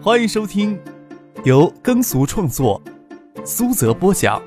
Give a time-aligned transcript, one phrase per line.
[0.00, 0.80] 欢迎收听
[1.44, 2.80] 由耕俗创作、
[3.44, 4.40] 苏泽播讲、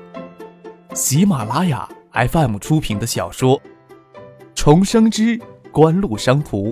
[0.94, 3.60] 喜马拉雅 FM 出品的小说
[4.54, 5.38] 《重生之
[5.70, 6.70] 官路商途》，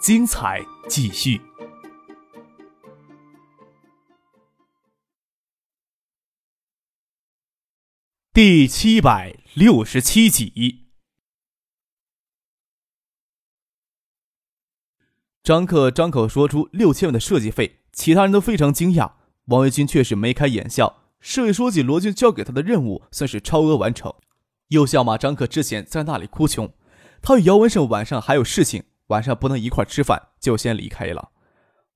[0.00, 1.38] 精彩继续，
[8.32, 10.85] 第七百六十七集。
[15.46, 19.12] 张克张口说出六千万的设计费，其他人都非常惊讶。
[19.44, 21.04] 王维军却是眉开眼笑。
[21.20, 24.12] 市委书记罗军交给他的任务算是超额完成。
[24.70, 26.68] 又笑骂张克之前在那里哭穷。
[27.22, 31.28] 他与姚文胜晚上还有事情，晚上不能一块吃饭，就先离开了。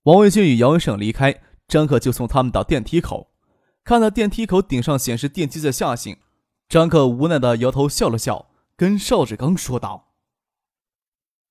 [0.05, 3.33] 王维军与姚文胜离开，张克就送他们到电梯口。
[3.83, 6.19] 看到电梯口顶上显示电梯在下行，
[6.69, 10.10] 张克无奈的摇头笑了笑，跟邵志刚说道。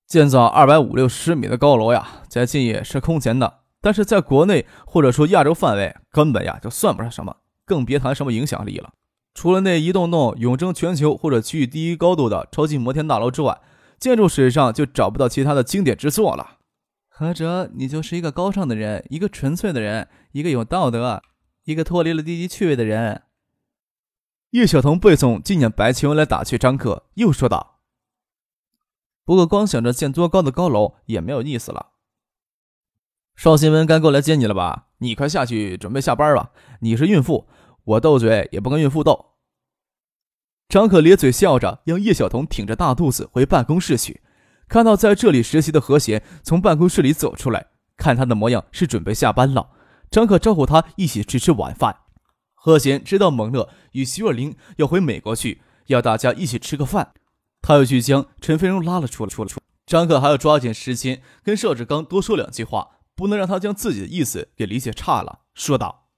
[0.09, 8.91] 建造二百五六十米的高楼呀，在近也是空前的，但是在国内或者说亚洲范围，根本呀就算不上什么，更别谈什么影响力了。
[9.35, 13.61] 除了那一栋栋永争全球或者区域第一高度的超级摩天大楼之外，
[13.99, 16.57] 建筑史上就找不到其他的经典之作了。
[17.07, 21.21] 何哲，你就是一个高尚的人，一个纯粹的人，一个有道德，
[21.65, 23.21] 一个脱离了低级趣味的人。
[24.51, 27.78] 叶晓彤背诵纪念白求恩来打趣张克，又说道。
[29.29, 31.91] 不过，光想着建多高的高楼也没有意思了。
[33.35, 34.87] 邵新文该过来接你了吧？
[34.97, 36.49] 你快下去准备下班吧。
[36.79, 37.47] 你是孕妇，
[37.83, 39.35] 我斗嘴也不跟孕妇斗。
[40.67, 44.23] 张可咧嘴笑着，让叶晓彤挺着大肚子回办公室去。
[44.67, 49.69] 看到在这里实习的何贤从办公室里走出来，看他的模样是准备下班了。
[50.09, 51.95] 张可招呼他一起去吃晚饭。
[52.55, 57.13] 何贤知道蒙乐与徐若琳要回美国去，要大家一起吃个饭。
[57.61, 59.29] 他又去将陈飞荣拉了出来。
[59.29, 65.39] 出了，出张克还要抓紧时间跟邵志刚多说两句话，不能让他将自己的意思给理解差了。
[65.55, 66.09] 说道：“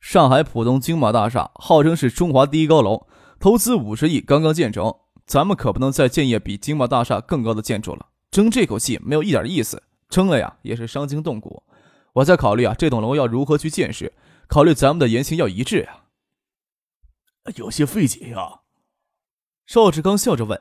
[0.00, 3.06] 上海浦东金茂大厦号称是中华第一高楼，
[3.38, 4.94] 投资五十亿刚刚建成，
[5.24, 8.08] 咱们可不能再建业比金茂大厦更高的建筑了。
[8.30, 11.62] 争这口气没有一点意思，争了呀也是伤筋动骨。
[12.14, 14.12] 我在考虑啊，这栋楼要如何去建设，
[14.48, 16.02] 考虑咱们的言行要一致呀，
[17.54, 18.60] 有些费解呀。”
[19.68, 20.58] 邵志刚笑着问：“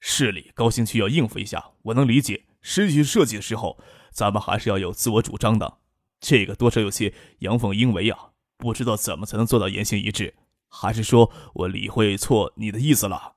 [0.00, 2.46] 市里高新区要应付一下，我能理解。
[2.60, 3.78] 实际设计的时候，
[4.10, 5.78] 咱们还是要有自我主张的。
[6.18, 10.34] 这个多少有些阳奉阴违啊，不知道怎么才能做到言行一致？
[10.68, 13.36] 还是说我理会错你的意思了？”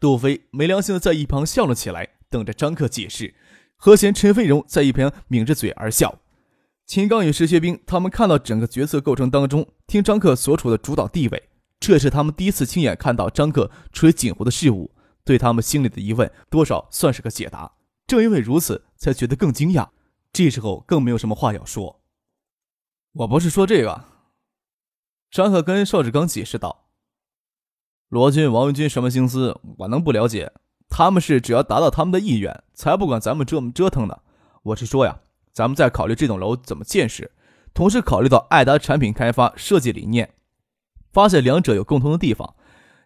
[0.00, 3.34] 杜飞没良心的在一旁笑了起来，等着张克解释。
[3.76, 6.20] 何贤、陈飞荣在一旁抿着嘴而笑。
[6.86, 11.50] 秦刚与石学兵他们看到整个决策构成当中，听张克所处的主导地位。
[11.82, 14.94] 这是他们第一次亲眼看到张克处理锦湖的事物，
[15.24, 17.72] 对他们心里的疑问多少算是个解答。
[18.06, 19.88] 正因为如此，才觉得更惊讶。
[20.32, 22.00] 这时候更没有什么话要说。
[23.14, 24.04] 我不是说这个。
[25.28, 26.86] 张克跟邵志刚解释道
[28.08, 30.52] ：“罗军、王文军什么心思，我能不了解？
[30.88, 34.20] 他们是只要达到他们的意愿，才不管咱们这么折腾呢。
[34.62, 35.18] 我是说呀，
[35.52, 37.28] 咱们在考虑这栋楼怎么建设，
[37.74, 40.32] 同时考虑到爱达产品开发设计理念。”
[41.12, 42.56] 发现两者有共同的地方，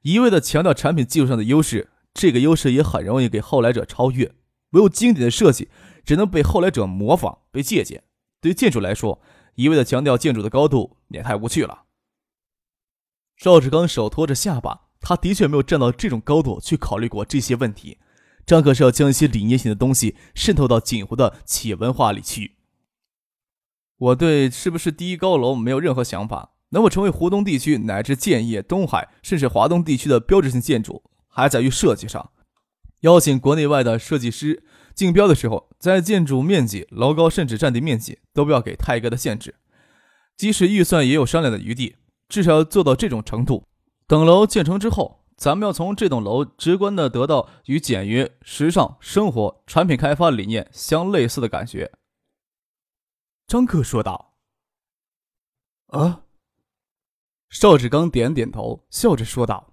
[0.02, 4.34] 一味的强调产品技术上的优势，这个优势也很容易给后来者超越。
[4.70, 5.68] 唯有经典的设计，
[6.04, 8.04] 只能被后来者模仿、被借鉴。
[8.40, 9.20] 对建筑来说，
[9.54, 11.84] 一味的强调建筑的高度也太无趣了。
[13.36, 17.98] 赵志刚手托着下巴，他的确没有站到这种高度去考虑过这些问题。
[18.44, 22.56] 张可是要将一些理念性的东西渗透到锦湖的企业文化里去。
[23.98, 26.52] 我对是不是第一高楼没有任何想法。
[26.70, 32.32] 能否成为湖东地区乃至建业、东海甚至华东地区的标志性建筑，还在于设计上。
[33.00, 39.54] 邀请国内外的设计师竞标的时候，在建筑面积、楼高甚至占地面积都不要给太高的限制。
[40.36, 41.96] 即使预算也有商量的余地，
[42.28, 43.68] 至少要做到这种程度。
[44.06, 51.92] 等楼建成之后，咱们要从这栋楼直观的得到与简约、时尚、生活、产品开发理念相类似的感觉。
[53.46, 54.34] 张克说道
[55.88, 56.22] ：“啊。”
[57.48, 59.72] 邵志刚点点头，笑着说道：“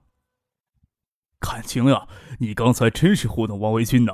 [1.40, 2.08] 感情呀，
[2.40, 4.14] 你刚才真是糊弄王维军呢！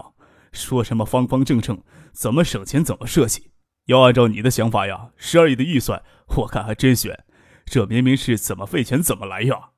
[0.52, 3.52] 说什么方方正正，怎么省钱怎么设计。
[3.86, 6.04] 要按照你的想法呀，十二亿的预算，
[6.38, 7.26] 我看还真悬。
[7.66, 9.72] 这明明是怎么费钱怎么来呀！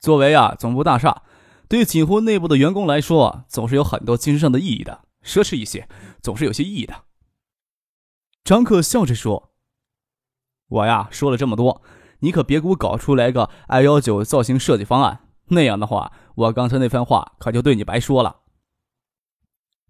[0.00, 1.24] 作为啊总部大厦，
[1.68, 5.04] 对锦湖内部的员工来说，总是有很多精神上的意义的。
[5.22, 5.88] 奢侈一些，
[6.22, 7.04] 总是有些意义的。”
[8.44, 9.52] 张克笑着说
[10.68, 11.82] ：“我呀，说了这么多。”
[12.20, 18.42] 你可别给我搞出来个 i 幺九造型设计方案，那样的话，我刚才那番话可就对你白说了。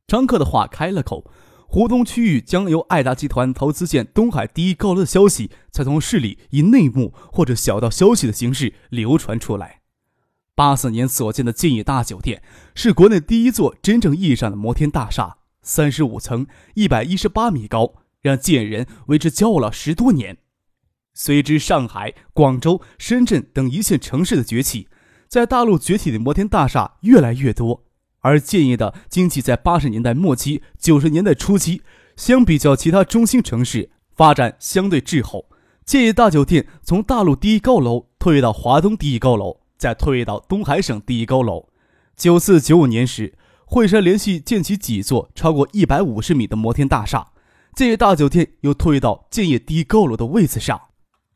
[0.07, 1.31] 张克的话开了口，
[1.67, 9.81] 湖东区域将由爱达集团投资建东海第一高楼的消息，才从市里以内幕或者小道消息的形式流传出来。
[10.55, 12.43] 八四年所建的建业大酒店，
[12.75, 20.37] 是国内第一座真正意义上的摩天大厦，三十五层，一百一十八米高，让建人为之骄傲了十多年。
[21.15, 24.89] 随之上海、广州、深圳等一线城市的崛起，
[25.29, 27.85] 在大陆崛起的摩天大厦越来越多，
[28.21, 31.83] 而建业的经济在八十年代末期、九十年代初期，
[32.17, 35.47] 相比较其他中心城市发展相对滞后。
[35.87, 39.61] 建业大酒店从大陆第一高楼退位到华东第一高楼。
[39.77, 41.69] 再退位到东海省第一高楼。
[42.17, 43.35] 九四九五年时，
[43.67, 47.33] 惠山连续建起几座超过一百五十米的摩天大厦，
[47.75, 50.81] 建业大酒店又退位到建业第一高楼的位子上。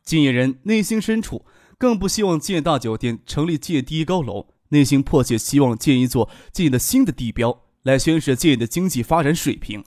[0.09, 1.45] 建业人内心深处
[1.77, 9.85] 更不希望建大酒店成立建第一高楼，内心迫切希望建一座建业的新的地标，来宣示建业的经济发展水平。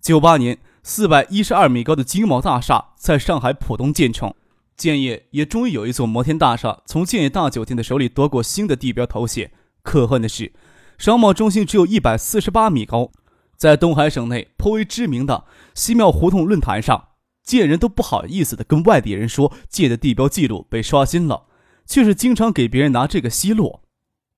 [0.00, 4.34] 九八年，四百一十二米高的金茂大厦在上海浦东建成。
[4.76, 9.52] 建业也终于有一座摩天大厦从建业大酒店的手里夺过新的地标头衔。
[9.84, 10.52] 可恨的是，
[10.98, 13.12] 商贸中心只有一百四十八米高，
[13.56, 15.44] 在东海省内颇为知名的
[15.76, 17.10] 西庙胡同论坛上，
[17.44, 21.46] 建人都不好意思的跟外地人说，借的地标记录被刷新了，
[21.86, 23.82] 却是经常给别人拿这个奚落。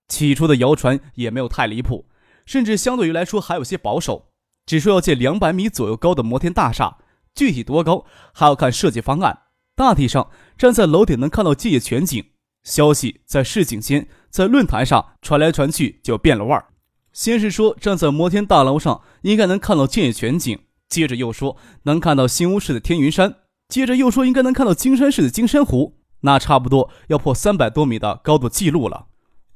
[0.08, 2.06] 起初的谣传也没有太离谱，
[2.44, 4.31] 甚至相对于来说还有些保守，
[4.67, 6.99] 只说要建两百米左右高的摩天大厦，
[7.35, 9.38] 具体多高还要看设计方案。
[9.75, 12.25] 大体上，站在楼顶能看到建业全景。
[12.64, 16.67] 消息在市井间，在论坛上传来传去，就变了味儿。
[17.12, 23.37] 先是说站在摩天大楼上应该能看到建业全景，接着又说能看到新屋市的天云山，
[23.69, 29.06] 接着又说应该能看到金山市的金山湖，那差不多要破三百多米的高度记录了。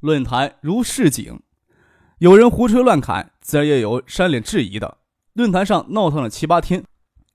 [0.00, 1.40] 论坛如市井，
[2.18, 4.98] 有人胡吹乱侃，自然也有扇脸质疑的。
[5.34, 6.84] 论坛上闹腾了七八天，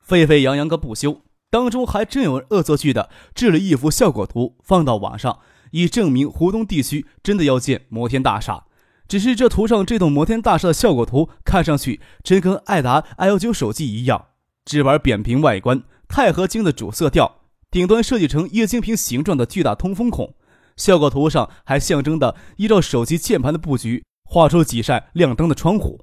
[0.02, 1.22] 沸沸扬扬个不休。
[1.50, 5.40] 当中还真有人恶作剧的制了一幅效果图放到网上，
[5.72, 8.66] 以证明湖东地区真的要建摩天大厦。
[9.08, 14.26] 只是这图上这栋摩天大厦的效果图看上去真跟爱达 i 幺九手机一样，
[14.66, 20.34] 纸板扁平外观，钛合金的主色调，顶端设计成液晶屏形状的巨大通风孔。
[20.76, 26.02] 效果图上还象征的依照手机键盘的布局画出几扇亮灯的窗户。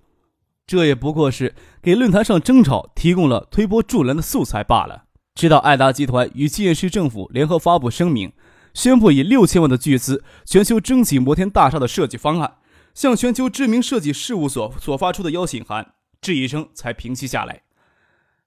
[0.67, 5.05] 这也不过是给论坛上争吵提供了推波助澜的素材罢了。
[5.35, 8.33] 直到爱达集团与建业市政府联合发布声明，
[8.73, 12.55] 宣布以六千万的巨资全球征集摩天大厦的设计方案，
[12.95, 17.63] 向全球知名设计事务所所发出的邀请函，质疑声才平息下来。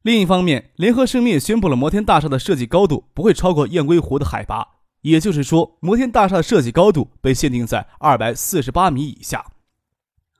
[0.02, 4.68] 另一方面，联合声明也宣布了摩天大厦的设计高度不会超过雁归湖的海拔，
[5.02, 9.46] 也就是说，摩天大厦的设计高度被限定在二百四十八米以下。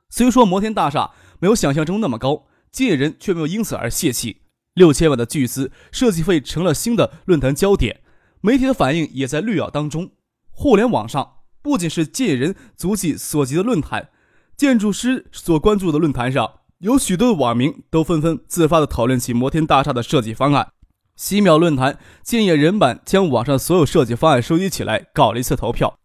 [0.10, 4.44] 虽说摩天大厦没有想象中那么高，建人却没有因此而泄气。
[4.76, 8.02] 六千万的巨资设计费成了新的论坛焦点，
[8.42, 10.12] 媒体的反应也在绿咬当中。
[10.52, 11.35] 互联网上
[11.66, 14.10] 不仅是建人足迹所及的论坛，
[14.56, 20.68] 建筑师所关注的论坛上，有许多的网民都纷纷自发的讨论起摩天大厦的设计方案。
[21.16, 25.98] 西秒论坛建业人版将网上所有设计方案收集起来，搞了一次投票，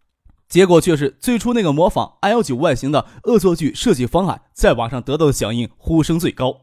[0.49, 6.62] 结果却是最初那个模仿 i 幺九外形的恶作剧设计方案，在网上得到的响应呼声最高。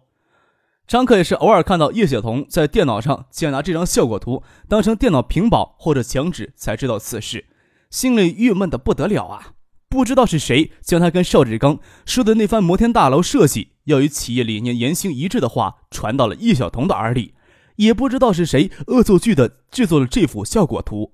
[0.88, 7.46] 张克也是偶尔看到叶晓彤在电脑上竟然拿这张效果图当成电脑屏保或者墙纸，才知道此事，
[7.89, 9.53] 心里郁闷的不得了啊！
[9.89, 17.34] 不知道是谁将他跟邵志刚说的那番摩天大楼设计要与企业理念言行一致的话传到了叶晓彤的耳里，
[17.77, 21.13] 也不知道是谁恶作剧的制作了这幅效果图。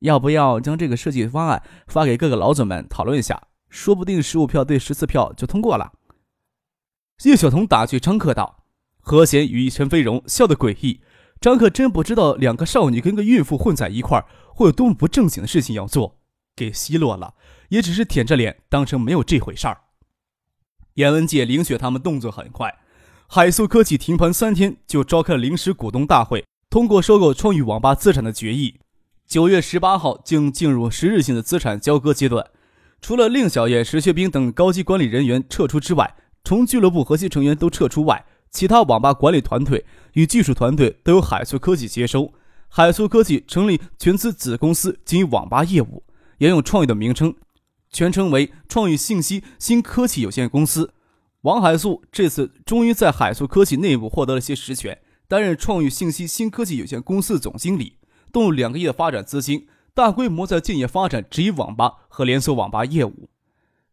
[0.00, 3.48] 要不要将这个设计方案发给各个老总们讨论一下？
[3.68, 5.92] 说不定十五票对十四票就通过了。
[7.22, 8.64] 叶晓彤打趣张克道
[8.98, 11.00] ：“何贤与陈飞荣笑得诡异。
[11.40, 14.26] 张克真不知道两个少女跟个孕妇混在一块儿
[14.60, 16.18] 会有多么不正经的事情要做，
[16.54, 17.32] 给奚落了，
[17.70, 19.84] 也只是舔着脸当成没有这回事儿。”
[20.96, 22.76] 严文杰、林雪他们动作很快，
[23.26, 28.80] 海素科技停盘三天就召开了临时股东大会，通过收购创意网吧资产的决议。
[29.26, 32.46] 九月十八号竟进入十日性的资产交割阶段，
[33.00, 36.14] 除了令小燕、石学兵等高级管理人员撤出之外。
[36.44, 42.34] 从俱乐部核心成员都撤出外，其他网吧管理团队与技术团队都由海素科技接收。
[42.72, 46.04] 海素科技成立全资子公司经营网吧业务，
[46.38, 47.34] 沿用创意的名称，
[47.90, 50.94] 全称为创意信息新科技有限公司。
[51.42, 54.96] 王海素这次终于在海素科技内部获得了些实权，
[55.26, 57.96] 担任创意信息新科技有限公司总经理，
[58.32, 63.28] 动用两个亿的发展资金，大规模在建业发展直营网吧和连锁网吧业务。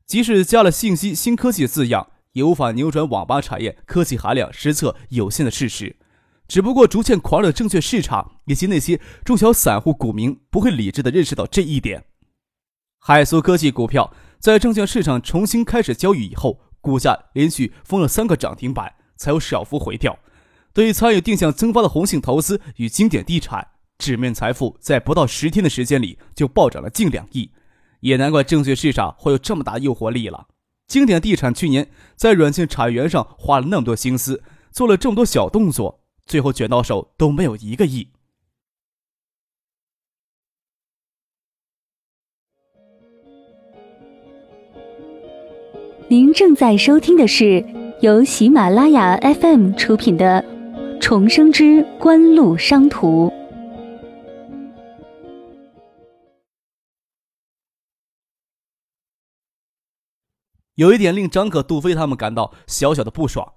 [0.05, 2.11] 即使加了信息新科技字样。
[2.33, 5.95] 也无法扭转网吧产业科技含量实测有限的事实。
[6.47, 12.05] 只不过，逐渐狂热的证券市场以及那些中小散户股民不会理智的认识到这一点。
[12.99, 20.17] 海苏科技股票在证券市场重新开始交易以后，股价连续封了三个涨停板，才有小幅回调。
[20.73, 27.51] 对于参与定向增发的红信投资与经典地产，纸面财富在不到十天的时间里就暴涨了近两亿，
[28.01, 30.47] 也难怪证券市场会有这么大诱惑力了。
[30.87, 36.03] 经典地产去年在软件产业园上花了那么多心思，做了这么多小动作。
[36.27, 38.09] 最后卷到手都没有一个亿。
[46.09, 47.65] 您正在收听的是
[48.01, 50.43] 由喜马拉雅 FM 出品的
[50.99, 53.27] 《重生之官路商途》。
[60.75, 63.53] 有一点令张可、杜飞他们感到小小的不爽。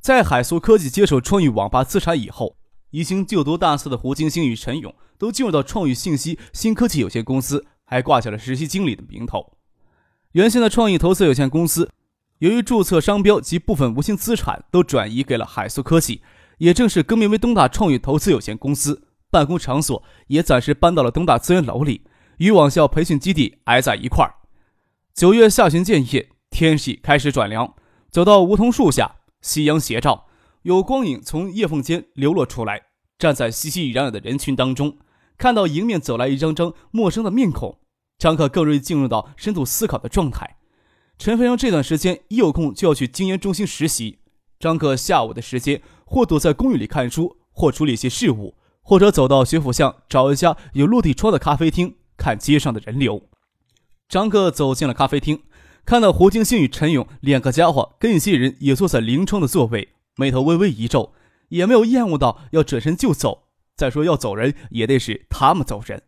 [0.00, 2.56] 在海苏科技接手创意网吧资产以后，
[2.90, 9.54] 已经就读大四的胡金星与陈勇都进入到创意信息新科技有限公司，还挂下了实习经理的名头。
[10.32, 11.90] 原先的创意投资有限公司，
[12.38, 16.22] 由于注册商标及部分无形资产都转移给了海苏科技，
[16.58, 22.02] 也正式更名为东大创意投资有限公司，办公场所也暂时搬到了东大资源楼里，
[22.38, 24.34] 与网校培训基地挨在一块儿。
[25.14, 27.74] 九月下旬建业，天气开始转凉，
[28.10, 29.16] 走到梧桐树下。
[29.46, 30.26] 夕阳斜照，
[30.62, 32.86] 有光影从叶缝间流落出来。
[33.16, 34.98] 站在熙熙攘攘的人群当中，
[35.38, 37.78] 看到迎面走来一张张陌生的面孔，
[38.18, 40.56] 张克更容易进入到深度思考的状态。
[41.16, 44.18] 陈飞扬这段时间一有空就要去经研中心实习，
[44.58, 53.22] 张克下午的时间或躲在公寓里看书，或处理一些事务，或者走到学府巷找一家有落地窗的咖啡厅看街上的人流。
[54.08, 55.40] 张克走进了咖啡厅。
[55.86, 61.12] 看到胡金星与陈勇两个家伙跟一些人也坐在临窗的座位，眉头微微一皱，
[61.50, 63.44] 也没有厌恶到要转身就走。
[63.76, 66.02] 再说要走人，也得是他们走人。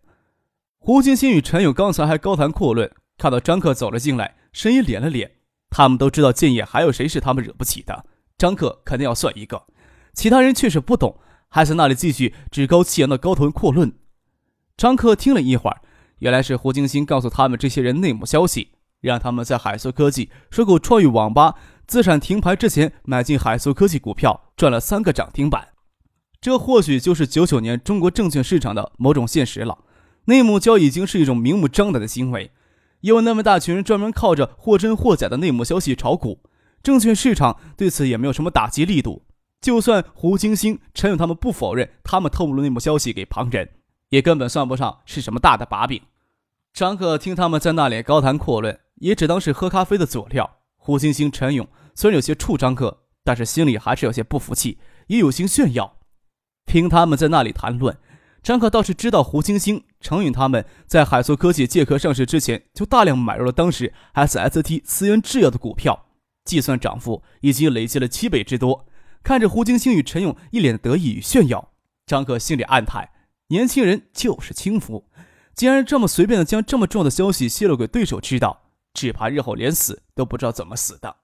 [0.79, 5.31] 胡金星与陈勇刚才还高谈阔论，看到张克走了进来，声音敛了敛。
[5.71, 8.05] 他们都知道建业还有谁是他们惹不起的，
[8.37, 9.63] 张克肯定要算一个。
[10.13, 13.93] 其他人却是不懂，还在那里继续趾高气扬的高谈阔论。
[14.77, 15.83] 张克听了一会儿，
[16.19, 18.73] 原来是胡金星告诉他们这些人内幕消息。
[19.01, 21.55] 让他们在海苏科技收购创意网吧
[21.87, 25.69] 资产停牌之前买进海苏科技股票，赚了三个涨停板。
[26.41, 29.79] 这或许就是九九年中国证券市场的某种现实了。
[30.27, 32.53] 内幕交易已经是一种明目张胆的行为，
[33.01, 36.41] 有那么大群人专门靠着或真或假的内幕消息炒股，
[36.83, 39.25] 证券市场对此也没有什么打击力度。
[39.61, 43.71] 就算胡金星、陈勇他们不否认他们透露内幕消息给旁人，
[44.11, 46.03] 也根本算不上是什么大的把柄。
[46.73, 48.79] 张可听他们在那里高谈阔论。
[49.01, 50.59] 也只当是喝咖啡的佐料。
[50.77, 54.79] 胡星星、陈勇虽然有些怵张克，但是心里还是有些不服气，
[55.09, 55.99] 也有心炫耀。
[56.65, 57.97] 听他们在那里谈论，
[58.43, 66.07] 张克倒是知道胡星星、陈勇他们在海苏科技借壳上市之前就大量买入了当时 SST 思源制药的股票，
[66.45, 68.87] 计算涨幅已经累积了七倍之多。
[69.23, 71.73] 看着胡星星与陈勇一脸得意与炫耀，
[72.07, 73.11] 张克心里暗叹：
[73.49, 75.11] 年轻人就是轻浮，
[75.55, 78.68] 竟然这么随便的将这么重要的消息泄露给对手知道。
[78.99, 81.17] 只怕日后连死都不知道怎么死的。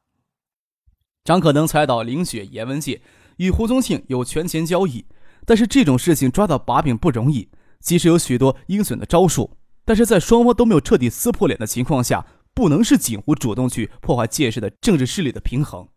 [1.24, 3.00] 张可能猜到林雪、严文界
[3.38, 5.06] 与胡宗庆有权钱交易，
[5.44, 7.48] 但是这种事情抓到把柄不容易。
[7.80, 15.88] 即使有许多阴损的招数，但是在双方都没有彻底撕破脸的情况下，不能是锦湖主动去破坏界氏的政治势力的平衡。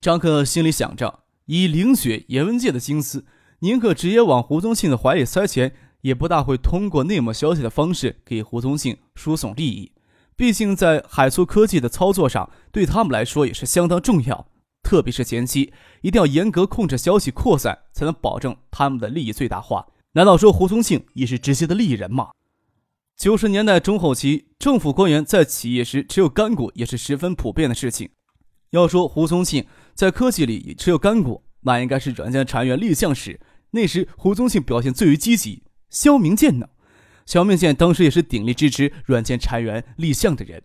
[0.00, 3.24] 张可心里想着，以林雪、严文界的心思，
[3.60, 9.92] 宁可直接往胡宗庆的怀里塞钱，也不大会通过内幕消息的方式给胡宗庆输送利益。
[10.42, 14.48] 毕竟，在海苏科技的操作上，对他们来说也是相当重要。
[14.82, 19.86] 特别是前期，一定要严格控制消息扩散，才能保证他们的利益最大化。
[20.14, 22.30] 难道说胡宗庆也是直接的利益人吗？
[23.16, 28.10] 九十年代中后期，政府官员在企业时持有干股也是十分普遍的事情。
[28.70, 33.38] 要说胡宗庆在科技里持有干股，那应该是软件产业立项时，
[33.70, 35.62] 那时胡宗庆表现最为积极。
[35.88, 36.66] 肖明建呢？
[37.26, 40.62] 肖明建当时也是鼎力支持软件裁员立项的人，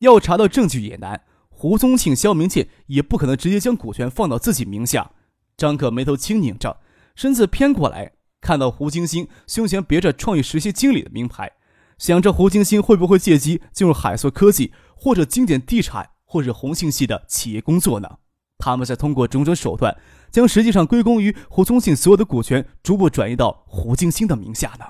[0.00, 1.22] 要查到证据也难。
[1.48, 5.12] 胡宗庆、肖明建也不可能直接将股权放到自己名下。
[5.56, 6.80] 张可眉头轻拧着，
[7.14, 8.12] 身子偏过来，
[8.42, 11.52] 看到胡金星胸前别着创意实习经理的名牌，
[11.96, 18.18] 想着胡金星会不会借机进入海硕科技或者经典地产或者红信系的企业工作呢？
[18.58, 19.96] 他们在通过种种手段，
[20.30, 24.84] 将实际上归功于胡宗庆所有的股权逐步转移到胡金星的名下呢？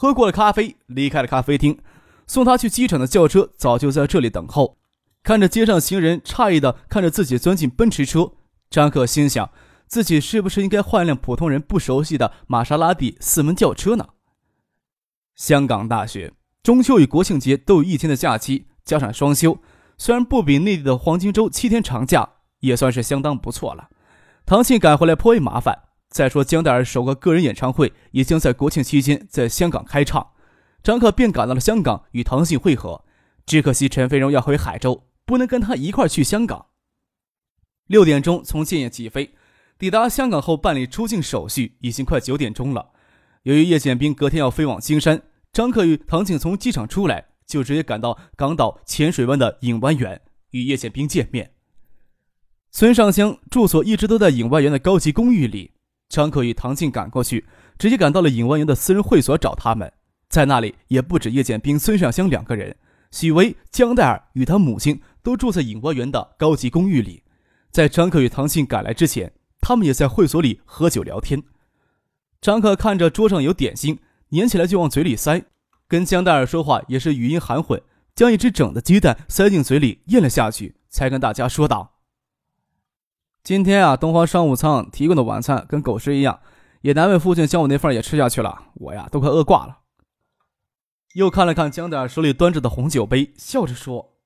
[0.00, 1.76] 喝过了咖啡，离开了咖啡厅，
[2.24, 4.78] 送他去机场的轿车早就在这里等候。
[5.24, 8.30] 看着街上行人诧异的看着自己钻进奔驰车，
[8.70, 9.50] 张克心想，
[9.88, 14.10] 自己是不是应该换一辆普通人不熟悉的玛莎拉蒂四门轿车呢？
[15.34, 19.58] 香港大学中秋与国庆节都有一天的假期，加上双休，
[19.96, 23.88] 虽然不比内地的黄金周七天长假，也算是相当不错了。
[24.46, 25.87] 唐信赶回来颇为麻烦。
[26.10, 30.30] 再说，江黛儿首个个人演唱会也将在国庆期间在香港开唱，
[30.82, 33.04] 张克便赶到了香港与唐信会合。
[33.44, 36.66] 只可惜陈飞荣要回海州，不能跟他一块去香港。
[37.86, 39.34] 六点钟从建业起飞，
[39.78, 42.90] 抵达香港后办理出境手续，已经快九点钟了。
[43.44, 45.22] 由于叶剑兵隔天要飞往金山，
[45.52, 51.52] 张克与唐静从机场出来就直接赶到港岛浅水湾的影湾园与叶剑兵见面。
[52.70, 55.72] 孙尚香住所一直都在影湾园的高级公寓里。
[56.08, 57.46] 张克与唐静赶过去，
[57.78, 59.92] 直接赶到了尹万元的私人会所找他们。
[60.28, 62.76] 在那里也不止叶剑兵、孙尚香两个人，
[63.10, 67.22] 许巍、江黛儿与他母亲都住在尹万元的高级公寓里。
[67.70, 71.42] 在张克与唐静赶来之前，他们也在会所里喝酒聊天。
[72.40, 73.98] 张克看着桌上有点心，
[74.30, 75.44] 粘起来就往嘴里塞，
[75.86, 77.82] 跟江黛儿说话也是语音含混，
[78.14, 81.97] 将一只整的鸡蛋塞进嘴里咽了下去，才跟大家说道。
[83.48, 86.38] 今天啊，东方商务舱提供的晚餐跟狗食一样，
[86.82, 89.78] 也难为父亲将我那份也吃下去了，我呀都快饿挂了。
[91.14, 94.18] 又看了看江点手里端着的红酒杯，笑着说：“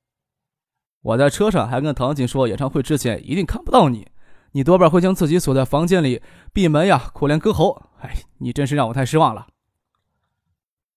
[1.03, 4.09] 我在车上还跟唐锦说，演唱会之前一定看不到你，
[4.55, 6.21] 你多半会将自己锁在房间里
[6.53, 7.81] 闭门呀，苦练歌喉。
[8.01, 9.47] 哎，你真是让我太失望了。”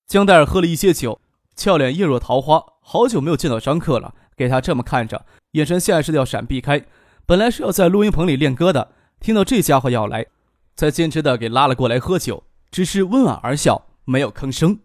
[0.08, 1.22] 江黛儿喝了一些酒，
[1.56, 6.84] 俏脸艳若桃花，好久没有见到张克了，给他这么看着，眼神下意识的要闪避开。
[7.28, 10.28] 本来是要在录音棚里练歌的，听到这家伙要来，
[10.76, 14.80] 才坚持的给拉了过来喝酒，只是温婉而笑，没有吭声。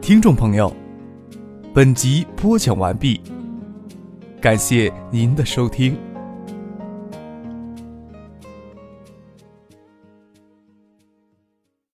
[0.00, 0.72] 听众朋友，
[1.74, 3.20] 本集播讲完毕，
[4.40, 5.98] 感谢您的收听。